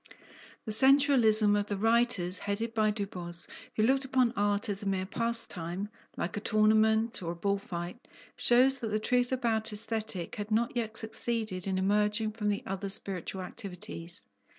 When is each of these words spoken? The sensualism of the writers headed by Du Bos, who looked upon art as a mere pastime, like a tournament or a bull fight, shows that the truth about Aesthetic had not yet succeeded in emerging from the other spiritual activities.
The 0.65 0.71
sensualism 0.71 1.55
of 1.55 1.67
the 1.67 1.77
writers 1.77 2.39
headed 2.39 2.73
by 2.73 2.89
Du 2.89 3.05
Bos, 3.05 3.45
who 3.75 3.83
looked 3.83 4.03
upon 4.03 4.33
art 4.35 4.67
as 4.67 4.81
a 4.81 4.87
mere 4.87 5.05
pastime, 5.05 5.89
like 6.17 6.35
a 6.35 6.39
tournament 6.39 7.21
or 7.21 7.33
a 7.33 7.35
bull 7.35 7.59
fight, 7.59 8.07
shows 8.35 8.79
that 8.79 8.87
the 8.89 8.97
truth 8.97 9.31
about 9.31 9.71
Aesthetic 9.71 10.37
had 10.37 10.49
not 10.49 10.75
yet 10.75 10.97
succeeded 10.97 11.67
in 11.67 11.77
emerging 11.77 12.31
from 12.31 12.49
the 12.49 12.63
other 12.65 12.89
spiritual 12.89 13.43
activities. 13.43 14.25